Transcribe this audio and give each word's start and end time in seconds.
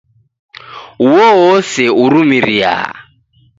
Uo 1.09 1.27
ose 1.53 1.83
urumiria 2.03 2.73